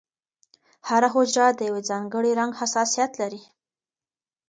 هره 0.87 1.09
حجره 1.15 1.47
د 1.55 1.59
یو 1.69 1.77
ځانګړي 1.89 2.31
رنګ 2.39 2.51
حساسیت 2.61 3.11
لري. 3.21 3.41